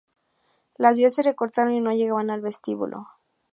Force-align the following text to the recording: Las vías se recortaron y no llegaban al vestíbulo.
Las 0.77 0.97
vías 0.97 1.13
se 1.13 1.21
recortaron 1.21 1.73
y 1.73 1.79
no 1.79 1.91
llegaban 1.91 2.31
al 2.31 2.41
vestíbulo. 2.41 3.05